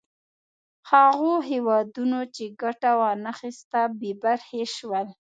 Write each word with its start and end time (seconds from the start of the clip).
هغو 0.91 1.33
هېوادونو 1.49 2.19
چې 2.35 2.43
ګټه 2.61 2.91
وا 2.99 3.11
نه 3.25 3.31
خیسته 3.39 3.79
بې 3.99 4.11
برخې 4.23 4.63
شول. 4.75 5.07